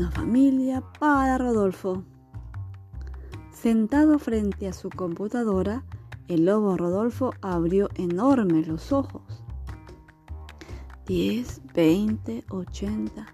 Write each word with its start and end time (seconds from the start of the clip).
Una 0.00 0.10
familia 0.12 0.82
para 0.98 1.36
Rodolfo. 1.36 2.04
Sentado 3.52 4.18
frente 4.18 4.66
a 4.66 4.72
su 4.72 4.88
computadora, 4.88 5.84
el 6.26 6.46
lobo 6.46 6.78
Rodolfo 6.78 7.34
abrió 7.42 7.90
enormes 7.96 8.66
los 8.66 8.92
ojos. 8.92 9.44
10, 11.04 11.60
20, 11.74 12.44
80. 12.48 13.26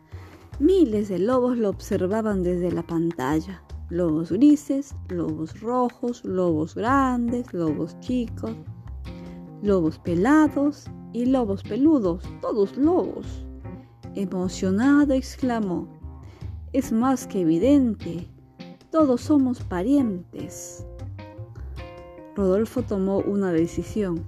Miles 0.59 1.09
de 1.09 1.21
lobos 1.21 1.57
lo 1.57 1.69
observaban 1.69 2.43
desde 2.43 2.73
la 2.73 2.83
pantalla. 2.83 3.63
Lobos 3.89 4.33
grises, 4.33 4.97
lobos 5.09 5.61
rojos, 5.61 6.25
lobos 6.25 6.75
grandes, 6.75 7.55
lobos 7.55 7.97
chicos, 8.01 8.57
lobos 9.63 10.01
pelados 10.01 10.87
y 11.13 11.27
lobos 11.27 11.63
peludos, 11.63 12.25
todos 12.41 12.77
lobos. 12.77 13.47
Emocionado 14.17 15.15
exclamó, 15.15 15.96
es 16.77 16.93
más 16.93 17.27
que 17.27 17.41
evidente, 17.41 18.29
todos 18.91 19.23
somos 19.23 19.61
parientes. 19.63 20.87
Rodolfo 22.35 22.83
tomó 22.83 23.21
una 23.21 23.51
decisión. 23.51 24.23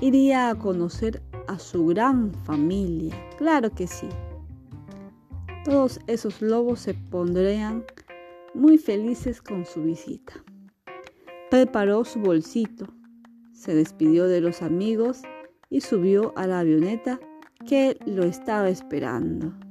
Iría 0.00 0.50
a 0.50 0.54
conocer 0.54 1.20
a 1.48 1.58
su 1.58 1.86
gran 1.86 2.32
familia. 2.44 3.12
Claro 3.38 3.74
que 3.74 3.88
sí. 3.88 4.08
Todos 5.64 5.98
esos 6.06 6.40
lobos 6.40 6.78
se 6.78 6.94
pondrían 6.94 7.84
muy 8.54 8.78
felices 8.78 9.42
con 9.42 9.66
su 9.66 9.82
visita. 9.82 10.34
Preparó 11.50 12.04
su 12.04 12.20
bolsito, 12.20 12.86
se 13.52 13.74
despidió 13.74 14.28
de 14.28 14.40
los 14.40 14.62
amigos 14.62 15.22
y 15.70 15.80
subió 15.80 16.32
a 16.36 16.46
la 16.46 16.60
avioneta 16.60 17.18
que 17.66 17.98
lo 18.06 18.22
estaba 18.22 18.68
esperando. 18.68 19.63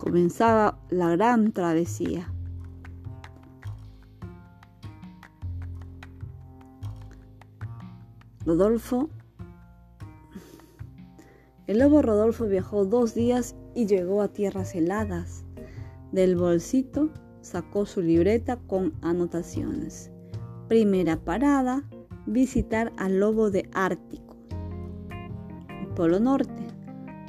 Comenzaba 0.00 0.78
la 0.88 1.10
gran 1.10 1.52
travesía. 1.52 2.32
Rodolfo. 8.46 9.10
El 11.66 11.80
lobo 11.80 12.00
Rodolfo 12.00 12.46
viajó 12.46 12.86
dos 12.86 13.14
días 13.14 13.54
y 13.74 13.86
llegó 13.86 14.22
a 14.22 14.28
tierras 14.28 14.74
heladas. 14.74 15.44
Del 16.12 16.34
bolsito 16.34 17.10
sacó 17.42 17.84
su 17.84 18.00
libreta 18.00 18.56
con 18.56 18.94
anotaciones. 19.02 20.10
Primera 20.66 21.22
parada, 21.22 21.84
visitar 22.24 22.90
al 22.96 23.20
lobo 23.20 23.50
de 23.50 23.68
Ártico. 23.74 24.38
Polo 25.94 26.20
Norte. 26.20 26.66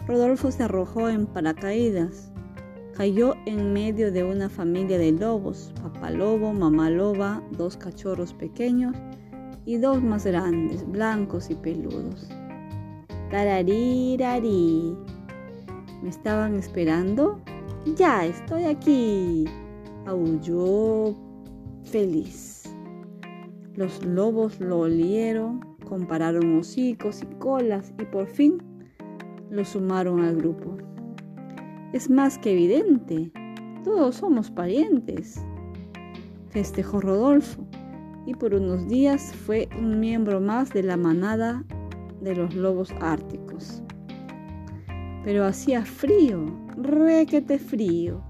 Rodolfo 0.08 0.52
se 0.52 0.64
arrojó 0.64 1.09
en 1.09 1.27
paracaídas. 1.27 2.30
Cayó 3.02 3.33
en 3.47 3.73
medio 3.73 4.11
de 4.11 4.23
una 4.23 4.47
familia 4.47 4.99
de 4.99 5.11
lobos, 5.11 5.73
papá 5.81 6.11
lobo, 6.11 6.53
mamá 6.53 6.91
loba, 6.91 7.41
dos 7.49 7.75
cachorros 7.75 8.31
pequeños 8.31 8.95
y 9.66 9.77
dos 9.77 10.03
más 10.03 10.23
grandes, 10.23 10.88
blancos 10.88 11.49
y 11.49 11.55
peludos. 11.55 12.30
Tararirari. 13.31 14.95
¿Me 16.03 16.09
estaban 16.09 16.53
esperando? 16.53 17.41
Ya 17.95 18.23
estoy 18.23 18.66
aquí. 18.66 19.45
Aulló 20.05 21.15
feliz. 21.81 22.71
Los 23.73 24.05
lobos 24.05 24.59
lo 24.59 24.81
olieron, 24.81 25.61
compararon 25.89 26.59
hocicos 26.59 27.23
y 27.23 27.36
colas 27.39 27.95
y 27.99 28.05
por 28.05 28.27
fin 28.27 28.59
lo 29.49 29.65
sumaron 29.65 30.19
al 30.19 30.36
grupo. 30.36 30.77
Es 31.94 32.09
más 32.09 32.38
que 32.38 32.53
evidente, 32.53 33.34
todos 33.84 34.16
somos 34.16 34.50
parientes, 34.50 35.42
festejó 36.49 37.02
Rodolfo 37.02 37.67
y 38.26 38.33
por 38.33 38.54
unos 38.54 38.88
días 38.88 39.33
fue 39.45 39.67
un 39.77 39.99
miembro 39.99 40.39
más 40.39 40.70
de 40.70 40.83
la 40.83 40.95
manada 40.95 41.65
de 42.21 42.33
los 42.33 42.55
lobos 42.55 42.93
árticos. 43.02 43.83
Pero 45.26 45.43
hacía 45.43 45.83
frío, 45.83 46.45
requete 46.77 47.60
frío. 47.60 48.23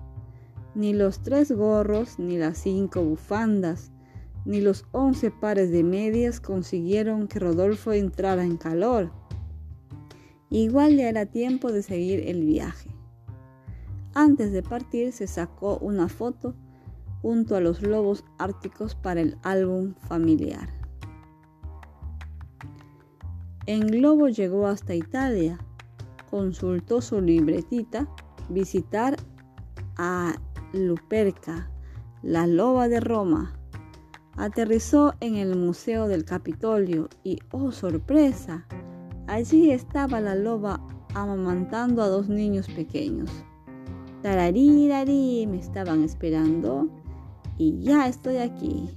Ni 0.74 0.94
los 0.94 1.22
tres 1.22 1.52
gorros, 1.52 2.18
ni 2.18 2.40
las 2.40 2.58
cinco 2.58 3.04
bufandas, 3.04 3.92
ni 4.44 4.60
los 4.60 4.86
once 4.92 5.30
pares 5.30 5.70
de 5.70 5.84
medias 5.84 6.40
consiguieron 6.40 7.28
que 7.28 7.38
Rodolfo 7.38 7.92
entrara 7.92 8.44
en 8.44 8.58
calor. 8.58 9.12
Igual 10.50 10.98
ya 10.98 11.10
era 11.10 11.28
tiempo 11.28 11.72
de 11.72 11.84
seguir 11.84 12.28
el 12.28 12.44
viaje. 12.44 12.90
Antes 14.14 14.52
de 14.52 14.62
partir 14.62 15.14
se 15.14 15.28
sacó 15.28 15.78
una 15.78 16.10
foto 16.10 16.54
junto 17.22 17.56
a 17.56 17.62
los 17.62 17.82
lobos 17.82 18.26
árticos 18.38 18.96
para 18.96 19.22
el 19.22 19.38
álbum 19.44 19.94
familiar. 20.08 20.70
En 23.68 23.88
globo 23.88 24.28
llegó 24.28 24.68
hasta 24.68 24.96
Italia, 24.96 25.60
consultó 26.30 27.00
su 27.00 27.22
libretita, 27.22 28.08
visitar 28.50 29.16
a 29.98 30.34
Luperca, 30.74 31.70
la 32.22 32.48
loba 32.48 32.88
de 32.88 33.00
Roma. 33.00 33.54
Aterrizó 34.36 35.14
en 35.20 35.36
el 35.36 35.56
Museo 35.56 36.08
del 36.08 36.26
Capitolio 36.26 37.08
y, 37.24 37.40
oh 37.52 37.72
sorpresa, 37.72 38.66
allí 39.28 39.72
estaba 39.72 40.20
la 40.20 40.36
loba 40.36 40.82
amamantando 41.14 42.02
a 42.02 42.08
dos 42.08 42.30
niños 42.30 42.68
pequeños. 42.68 43.30
Tararirari, 44.22 45.48
me 45.48 45.58
estaban 45.58 46.04
esperando 46.04 46.90
y 47.58 47.82
ya 47.82 48.08
estoy 48.08 48.38
aquí. 48.38 48.90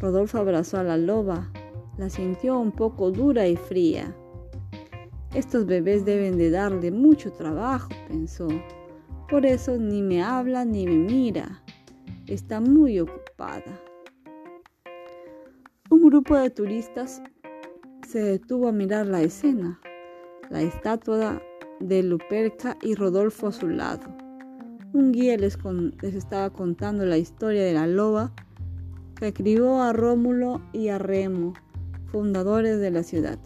Rodolfo 0.00 0.38
abrazó 0.38 0.78
a 0.78 0.82
la 0.82 0.96
loba, 0.96 1.50
la 1.96 2.10
sintió 2.10 2.58
un 2.58 2.72
poco 2.72 3.12
dura 3.12 3.46
y 3.46 3.56
fría. 3.56 4.14
Estos 5.34 5.66
bebés 5.66 6.04
deben 6.04 6.36
de 6.36 6.50
darle 6.50 6.90
mucho 6.90 7.32
trabajo, 7.32 7.90
pensó. 8.08 8.48
Por 9.28 9.46
eso 9.46 9.76
ni 9.76 10.02
me 10.02 10.22
habla 10.22 10.64
ni 10.64 10.86
me 10.86 10.96
mira. 10.96 11.62
Está 12.26 12.60
muy 12.60 12.98
ocupada. 13.00 13.80
Un 15.90 16.08
grupo 16.08 16.36
de 16.36 16.50
turistas 16.50 17.22
se 18.06 18.20
detuvo 18.20 18.68
a 18.68 18.72
mirar 18.72 19.06
la 19.06 19.22
escena, 19.22 19.80
la 20.50 20.60
estatua 20.62 21.40
de 21.80 22.02
Luperca 22.02 22.76
y 22.82 22.94
Rodolfo 22.94 23.48
a 23.48 23.52
su 23.52 23.68
lado. 23.68 24.06
Un 24.92 25.12
guía 25.12 25.36
les, 25.36 25.58
estaba 26.02 26.50
contando 26.50 27.04
la 27.04 27.18
historia 27.18 27.64
de 27.64 27.72
la 27.72 27.86
loba 27.86 28.32
que 29.16 29.32
crió 29.32 29.82
a 29.82 29.92
Rómulo 29.92 30.60
y 30.72 30.88
a 30.88 30.98
Remo, 30.98 31.54
fundadores 32.06 32.78
de 32.78 32.90
la 32.90 33.02
ciudad. 33.02 33.38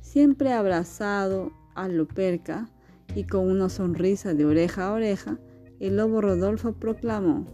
Siempre 0.00 0.52
abrazado 0.52 1.52
a 1.74 1.88
Luperca 1.88 2.68
y 3.14 3.24
con 3.24 3.50
una 3.50 3.68
sonrisa 3.68 4.34
de 4.34 4.46
oreja 4.46 4.88
a 4.88 4.92
oreja, 4.92 5.38
el 5.80 5.96
lobo 5.96 6.20
Rodolfo 6.20 6.72
proclamó, 6.72 7.44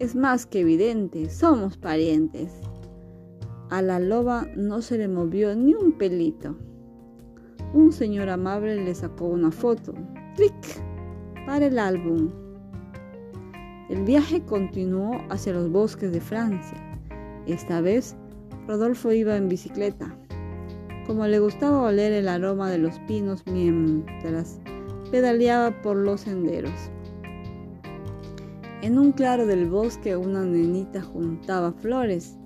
es 0.00 0.16
más 0.16 0.46
que 0.46 0.60
evidente, 0.60 1.28
somos 1.28 1.76
parientes. 1.76 2.52
A 3.68 3.82
la 3.82 4.00
loba 4.00 4.46
no 4.56 4.80
se 4.80 4.96
le 4.96 5.08
movió 5.08 5.54
ni 5.54 5.74
un 5.74 5.92
pelito. 5.92 6.56
Un 7.72 7.92
señor 7.92 8.28
amable 8.28 8.82
le 8.84 8.94
sacó 8.94 9.26
una 9.26 9.50
foto. 9.50 9.94
¡Clic! 10.36 10.90
para 11.46 11.66
el 11.66 11.78
álbum. 11.78 12.30
El 13.88 14.04
viaje 14.04 14.40
continuó 14.44 15.20
hacia 15.30 15.52
los 15.52 15.70
bosques 15.70 16.12
de 16.12 16.20
Francia. 16.20 16.78
Esta 17.46 17.80
vez, 17.80 18.16
Rodolfo 18.68 19.12
iba 19.12 19.36
en 19.36 19.48
bicicleta. 19.48 20.16
Como 21.06 21.26
le 21.26 21.40
gustaba 21.40 21.82
oler 21.82 22.12
el 22.12 22.28
aroma 22.28 22.70
de 22.70 22.78
los 22.78 23.00
pinos 23.00 23.42
mientras 23.46 24.60
pedaleaba 25.10 25.82
por 25.82 25.96
los 25.96 26.20
senderos. 26.20 26.90
En 28.82 28.96
un 28.98 29.10
claro 29.10 29.44
del 29.46 29.68
bosque 29.68 30.16
una 30.16 30.44
nenita 30.44 31.02
juntaba 31.02 31.72
flores. 31.72 32.36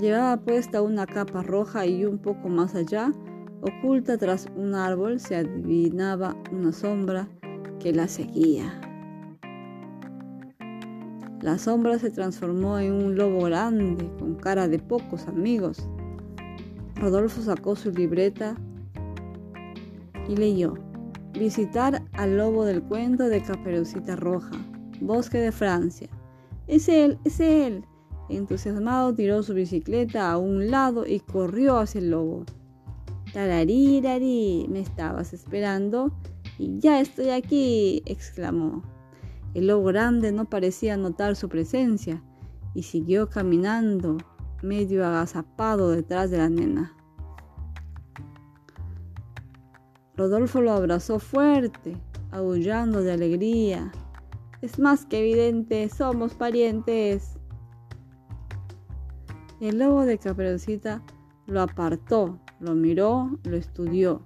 Llevaba 0.00 0.36
puesta 0.36 0.80
una 0.80 1.06
capa 1.06 1.42
roja 1.42 1.86
y 1.86 2.04
un 2.04 2.18
poco 2.18 2.48
más 2.48 2.76
allá, 2.76 3.12
oculta 3.60 4.18
tras 4.18 4.46
un 4.56 4.74
árbol, 4.74 5.20
se 5.20 5.36
adivinaba 5.36 6.36
una 6.52 6.72
sombra 6.72 7.28
que 7.80 7.92
la 7.92 8.08
seguía. 8.08 8.80
La 11.40 11.56
sombra 11.56 11.98
se 11.98 12.10
transformó 12.10 12.78
en 12.78 12.92
un 12.92 13.16
lobo 13.16 13.44
grande 13.44 14.10
con 14.18 14.34
cara 14.34 14.66
de 14.66 14.80
pocos 14.80 15.28
amigos. 15.28 15.88
Rodolfo 16.96 17.40
sacó 17.42 17.76
su 17.76 17.92
libreta 17.92 18.56
y 20.28 20.36
leyó. 20.36 20.74
Visitar 21.38 22.02
al 22.14 22.36
lobo 22.36 22.64
del 22.64 22.82
cuento 22.82 23.28
de 23.28 23.40
Caperucita 23.40 24.16
Roja, 24.16 24.50
Bosque 25.00 25.38
de 25.38 25.52
Francia. 25.52 26.08
Es 26.66 26.88
él, 26.88 27.18
es 27.24 27.38
él. 27.38 27.84
Entusiasmado 28.28 29.14
tiró 29.14 29.42
su 29.44 29.54
bicicleta 29.54 30.30
a 30.30 30.38
un 30.38 30.70
lado 30.70 31.06
y 31.06 31.20
corrió 31.20 31.78
hacia 31.78 32.00
el 32.00 32.10
lobo. 32.10 32.44
Tararirari, 33.32 34.66
me 34.68 34.80
estabas 34.80 35.32
esperando 35.32 36.12
Y 36.58 36.78
ya 36.78 37.00
estoy 37.00 37.30
aquí, 37.30 38.02
exclamó. 38.06 38.82
El 39.54 39.68
lobo 39.68 39.84
grande 39.84 40.32
no 40.32 40.44
parecía 40.44 40.96
notar 40.96 41.36
su 41.36 41.48
presencia 41.48 42.22
y 42.74 42.82
siguió 42.82 43.28
caminando 43.28 44.18
medio 44.62 45.06
agazapado 45.06 45.90
detrás 45.90 46.30
de 46.30 46.38
la 46.38 46.48
nena. 46.48 46.94
Rodolfo 50.16 50.60
lo 50.60 50.72
abrazó 50.72 51.18
fuerte, 51.18 51.96
aullando 52.30 53.02
de 53.02 53.12
alegría. 53.12 53.92
Es 54.60 54.78
más 54.78 55.06
que 55.06 55.20
evidente, 55.20 55.88
somos 55.88 56.34
parientes. 56.34 57.38
El 59.60 59.78
lobo 59.78 60.04
de 60.04 60.18
Caperucita 60.18 61.02
lo 61.46 61.62
apartó, 61.62 62.40
lo 62.60 62.74
miró, 62.74 63.30
lo 63.44 63.56
estudió. 63.56 64.22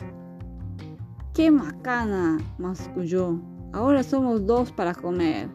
¡Qué 1.35 1.51
macana! 1.51 2.39
masculló. 2.59 3.41
Ahora 3.73 4.03
somos 4.03 4.47
dos 4.47 4.71
para 4.73 4.95
comer. 4.95 5.49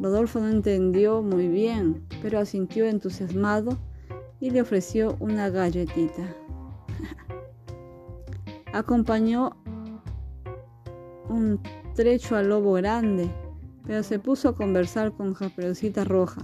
Rodolfo 0.00 0.40
no 0.40 0.48
entendió 0.48 1.22
muy 1.22 1.48
bien, 1.48 2.02
pero 2.22 2.38
asintió 2.38 2.86
entusiasmado 2.86 3.76
y 4.40 4.50
le 4.50 4.62
ofreció 4.62 5.16
una 5.20 5.50
galletita. 5.50 6.22
Acompañó 8.72 9.56
un 11.28 11.60
trecho 11.94 12.36
al 12.36 12.48
lobo 12.48 12.72
grande, 12.74 13.30
pero 13.86 14.02
se 14.02 14.18
puso 14.18 14.48
a 14.48 14.54
conversar 14.54 15.12
con 15.12 15.34
Caperucita 15.34 16.04
Roja. 16.04 16.42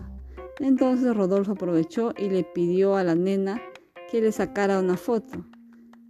Entonces 0.60 1.14
Rodolfo 1.14 1.52
aprovechó 1.52 2.12
y 2.16 2.30
le 2.30 2.44
pidió 2.44 2.96
a 2.96 3.04
la 3.04 3.14
nena 3.14 3.60
que 4.10 4.20
le 4.20 4.32
sacara 4.32 4.80
una 4.80 4.96
foto. 4.96 5.44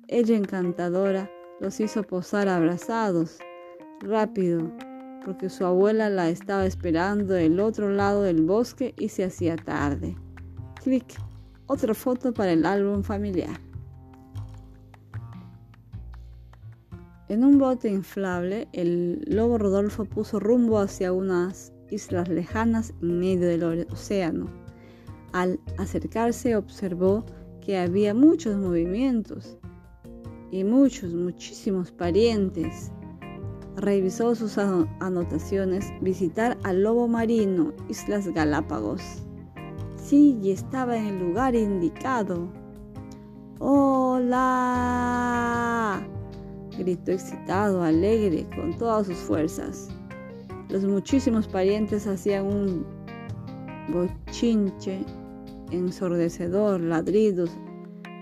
Ella 0.08 0.36
encantadora 0.36 1.30
los 1.60 1.80
hizo 1.80 2.04
posar 2.04 2.48
abrazados, 2.48 3.38
rápido, 4.00 4.70
porque 5.24 5.50
su 5.50 5.64
abuela 5.64 6.08
la 6.10 6.28
estaba 6.28 6.64
esperando 6.64 7.34
del 7.34 7.58
otro 7.58 7.90
lado 7.90 8.22
del 8.22 8.42
bosque 8.42 8.94
y 8.98 9.08
se 9.08 9.24
hacía 9.24 9.56
tarde. 9.56 10.16
Clic, 10.82 11.20
otra 11.66 11.94
foto 11.94 12.32
para 12.32 12.52
el 12.52 12.64
álbum 12.64 13.02
familiar. 13.02 13.60
En 17.28 17.42
un 17.42 17.58
bote 17.58 17.88
inflable, 17.88 18.68
el 18.72 19.24
lobo 19.26 19.58
Rodolfo 19.58 20.04
puso 20.04 20.38
rumbo 20.38 20.78
hacia 20.78 21.12
unas 21.12 21.72
islas 21.90 22.28
lejanas 22.28 22.94
en 23.02 23.18
medio 23.18 23.48
del 23.48 23.86
océano. 23.90 24.46
Al 25.32 25.60
acercarse 25.78 26.56
observó 26.56 27.24
que 27.60 27.78
había 27.78 28.14
muchos 28.14 28.56
movimientos 28.56 29.58
y 30.50 30.64
muchos, 30.64 31.14
muchísimos 31.14 31.90
parientes 31.90 32.92
revisó 33.76 34.34
sus 34.34 34.58
anotaciones, 34.58 35.92
visitar 36.00 36.56
al 36.64 36.82
lobo 36.82 37.06
marino, 37.08 37.72
Islas 37.88 38.26
Galápagos. 38.28 39.02
Sí, 39.96 40.38
y 40.42 40.50
estaba 40.52 40.96
en 40.96 41.06
el 41.06 41.18
lugar 41.20 41.54
indicado. 41.54 42.48
¡Hola! 43.58 44.46
gritó 46.78 47.12
excitado, 47.12 47.82
alegre, 47.82 48.46
con 48.54 48.76
todas 48.76 49.06
sus 49.06 49.16
fuerzas. 49.16 49.88
Los 50.68 50.84
muchísimos 50.84 51.46
parientes 51.46 52.06
hacían 52.06 52.46
un 52.46 52.86
bochinche 53.92 55.04
ensordecedor, 55.70 56.80
ladridos, 56.80 57.50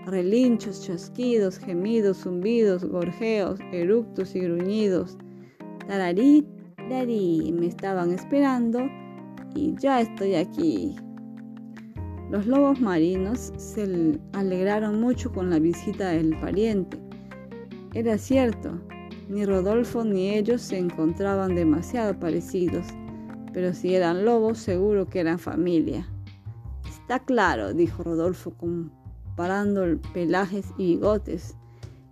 relinchos, 0.05 0.85
chasquidos, 0.85 1.57
gemidos, 1.57 2.19
zumbidos, 2.19 2.83
gorjeos, 2.85 3.59
eructos 3.71 4.35
y 4.35 4.41
gruñidos. 4.41 5.17
Tararí, 5.87 6.45
tararí, 6.75 7.51
me 7.57 7.67
estaban 7.67 8.11
esperando 8.11 8.79
y 9.55 9.73
ya 9.79 10.01
estoy 10.01 10.35
aquí. 10.35 10.95
Los 12.29 12.47
lobos 12.47 12.79
marinos 12.79 13.53
se 13.57 14.19
alegraron 14.33 14.99
mucho 14.99 15.31
con 15.31 15.49
la 15.49 15.59
visita 15.59 16.09
del 16.09 16.39
pariente. 16.39 16.97
Era 17.93 18.17
cierto, 18.17 18.79
ni 19.27 19.45
Rodolfo 19.45 20.03
ni 20.03 20.29
ellos 20.29 20.61
se 20.61 20.77
encontraban 20.77 21.55
demasiado 21.55 22.19
parecidos, 22.19 22.85
pero 23.53 23.73
si 23.73 23.95
eran 23.95 24.25
lobos 24.25 24.59
seguro 24.59 25.07
que 25.07 25.19
eran 25.19 25.39
familia. 25.39 26.07
Está 26.87 27.19
claro, 27.19 27.73
dijo 27.73 28.03
Rodolfo 28.03 28.51
comparando 28.57 29.85
pelajes 30.13 30.67
y 30.77 30.95
bigotes. 30.95 31.55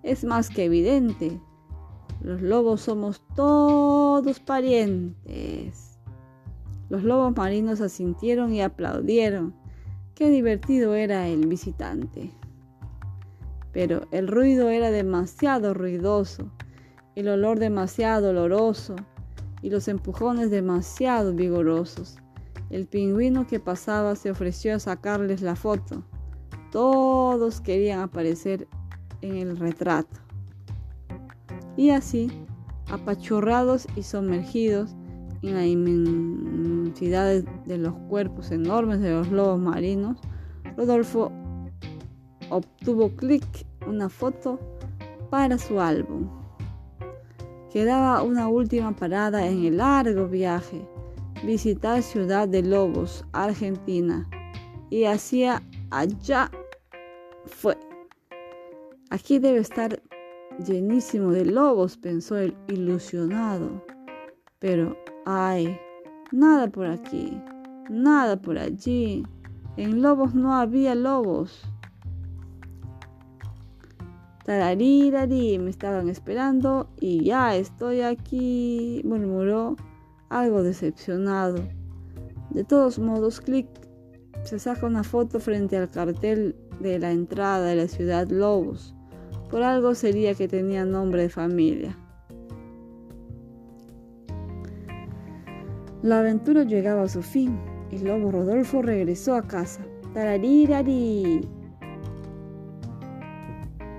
Es 0.03 0.23
más 0.23 0.49
que 0.49 0.65
evidente. 0.65 1.39
Los 2.21 2.41
lobos 2.41 2.81
somos 2.81 3.21
todos 3.35 4.39
parientes. 4.39 5.99
Los 6.89 7.03
lobos 7.03 7.35
marinos 7.35 7.81
asintieron 7.81 8.53
y 8.53 8.61
aplaudieron. 8.61 9.55
Qué 10.15 10.29
divertido 10.29 10.93
era 10.93 11.27
el 11.27 11.47
visitante. 11.47 12.31
Pero 13.71 14.03
el 14.11 14.27
ruido 14.27 14.69
era 14.69 14.91
demasiado 14.91 15.73
ruidoso, 15.73 16.51
el 17.15 17.27
olor 17.27 17.59
demasiado 17.59 18.29
oloroso 18.29 18.95
y 19.61 19.69
los 19.69 19.87
empujones 19.87 20.51
demasiado 20.51 21.33
vigorosos. 21.33 22.17
El 22.69 22.87
pingüino 22.87 23.45
que 23.45 23.59
pasaba 23.59 24.15
se 24.15 24.31
ofreció 24.31 24.75
a 24.75 24.79
sacarles 24.79 25.41
la 25.41 25.55
foto. 25.55 26.03
Todos 26.71 27.61
querían 27.61 27.99
aparecer 27.99 28.67
en 29.21 29.37
el 29.37 29.57
retrato. 29.57 30.19
Y 31.77 31.91
así, 31.91 32.31
apachurrados 32.91 33.87
y 33.95 34.03
sumergidos 34.03 34.95
en 35.43 35.53
la 35.53 35.65
inmensidad 35.65 37.43
de 37.43 37.77
los 37.77 37.93
cuerpos 38.09 38.51
enormes 38.51 39.01
de 39.01 39.11
los 39.11 39.31
lobos 39.31 39.59
marinos, 39.59 40.17
Rodolfo 40.75 41.31
obtuvo 42.49 43.09
clic 43.15 43.45
una 43.87 44.09
foto 44.09 44.59
para 45.29 45.57
su 45.57 45.79
álbum. 45.79 46.42
Quedaba 47.73 48.21
una 48.21 48.49
última 48.49 48.95
parada 48.95 49.47
en 49.47 49.65
el 49.65 49.77
largo 49.77 50.27
viaje, 50.27 50.87
visitar 51.43 52.03
Ciudad 52.03 52.47
de 52.47 52.61
Lobos, 52.61 53.25
Argentina, 53.31 54.29
y 54.91 55.05
hacia 55.05 55.63
allá 55.89 56.51
fue. 57.47 57.75
Aquí 59.09 59.39
debe 59.39 59.57
estar 59.57 59.99
llenísimo 60.63 61.31
de 61.31 61.45
lobos, 61.45 61.97
pensó 61.97 62.37
el 62.37 62.55
ilusionado. 62.67 63.83
Pero, 64.59 64.95
ay, 65.25 65.75
nada 66.31 66.67
por 66.67 66.85
aquí, 66.85 67.41
nada 67.89 68.39
por 68.39 68.59
allí. 68.59 69.25
En 69.77 70.03
lobos 70.03 70.35
no 70.35 70.53
había 70.53 70.93
lobos. 70.93 71.63
Tararirarí, 74.45 75.57
me 75.57 75.69
estaban 75.69 76.09
esperando 76.09 76.89
y 76.99 77.23
ya 77.23 77.55
estoy 77.55 78.01
aquí, 78.01 79.01
murmuró, 79.05 79.77
algo 80.29 80.63
decepcionado. 80.63 81.63
De 82.49 82.63
todos 82.63 82.99
modos, 82.99 83.39
Click 83.39 83.67
se 84.43 84.59
saca 84.59 84.85
una 84.85 85.03
foto 85.03 85.39
frente 85.39 85.77
al 85.77 85.89
cartel 85.89 86.55
de 86.79 86.99
la 86.99 87.11
entrada 87.11 87.67
de 87.67 87.75
la 87.77 87.87
ciudad 87.87 88.27
Lobos. 88.27 88.93
Por 89.49 89.63
algo 89.63 89.95
sería 89.95 90.33
que 90.33 90.47
tenía 90.47 90.83
nombre 90.83 91.21
de 91.21 91.29
familia. 91.29 91.97
La 96.01 96.19
aventura 96.19 96.63
llegaba 96.63 97.03
a 97.03 97.07
su 97.07 97.21
fin. 97.21 97.57
El 97.89 98.03
lobo 98.03 98.29
Rodolfo 98.29 98.81
regresó 98.81 99.35
a 99.35 99.43
casa. 99.43 99.85
Tararirari. 100.13 101.47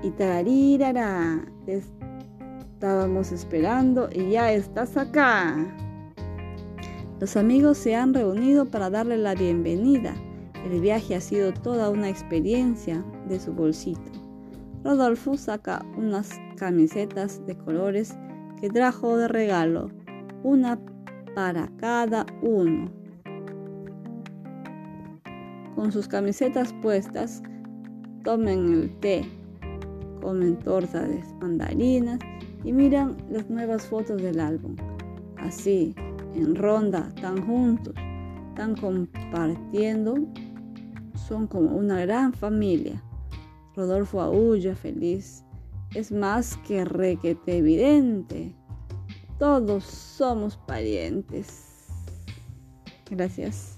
Y 0.05 0.11
tararirara. 0.11 1.43
Estábamos 1.67 3.33
esperando 3.33 4.11
y 4.13 4.33
ya 4.33 4.53
estás 4.53 4.99
acá. 4.99 5.57
Los 7.21 7.39
amigos 7.39 7.79
se 7.79 7.97
han 7.97 8.13
reunido 8.13 8.67
para 8.67 8.91
darle 8.91 9.17
la 9.17 9.35
bienvenida. 9.35 10.15
El 10.63 10.83
viaje 10.83 11.15
ha 11.15 11.21
sido 11.23 11.55
toda 11.55 11.89
una 11.89 12.11
experiencia 12.11 13.03
de 13.29 13.41
su 13.41 13.55
bolsito. 13.55 14.13
Rodolfo 14.85 15.39
saca 15.39 15.83
unas 15.97 16.29
camisetas 16.59 17.45
de 17.47 17.57
colores 17.57 18.15
que 18.61 18.69
trajo 18.69 19.17
de 19.17 19.29
regalo, 19.29 19.91
una 20.43 20.79
para 21.35 21.71
cada 21.79 22.27
uno. 22.43 22.91
Con 25.75 25.91
sus 25.91 26.07
camisetas 26.09 26.75
puestas, 26.83 27.43
tomen 28.23 28.73
el 28.75 29.01
té, 29.01 29.27
comen 30.25 30.59
torta 30.59 31.07
de 31.07 31.23
mandarinas 31.39 32.19
y 32.65 32.73
miran 32.73 33.15
las 33.31 33.51
nuevas 33.51 33.87
fotos 33.87 34.23
del 34.23 34.41
álbum. 34.41 34.75
Así, 35.37 35.95
en 36.35 36.55
ronda, 36.55 37.13
tan 37.21 37.47
juntos, 37.47 37.95
tan 38.57 38.75
compartiendo, 38.75 40.15
son 41.29 41.47
como 41.47 41.77
una 41.77 42.01
gran 42.01 42.33
familia. 42.33 43.03
Rodolfo 43.77 44.23
aúlla 44.23 44.75
feliz 44.75 45.45
es 45.95 46.11
más 46.11 46.57
que 46.67 46.87
requete 46.87 47.59
evidente. 47.59 48.57
Todos 49.39 49.85
somos 49.85 50.57
parientes. 50.57 51.67
Gracias. 53.11 53.74